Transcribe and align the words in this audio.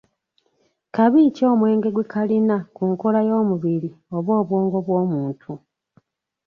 Kabi 0.95 1.21
ki 1.35 1.43
omwenge 1.51 1.89
gwe 1.91 2.05
kalina 2.13 2.57
ku 2.75 2.83
nkola 2.91 3.19
y'omubiri 3.29 3.89
oba 4.17 4.31
obwongo 4.41 4.77
bw'omuntu? 4.85 5.51